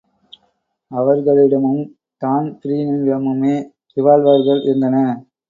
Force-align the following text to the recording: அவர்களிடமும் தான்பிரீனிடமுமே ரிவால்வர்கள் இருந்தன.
அவர்களிடமும் 0.91 1.83
தான்பிரீனிடமுமே 2.21 3.55
ரிவால்வர்கள் 3.97 4.61
இருந்தன. 4.63 4.97